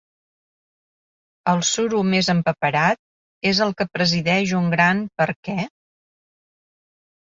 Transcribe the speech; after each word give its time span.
El 1.53 1.61
suro 1.73 2.01
més 2.15 2.31
empaperat 2.35 3.03
és 3.53 3.63
el 3.69 3.77
que 3.79 3.89
presideix 3.95 4.59
un 4.65 4.75
gran 4.79 5.07
Per 5.21 5.33
què? 5.49 5.63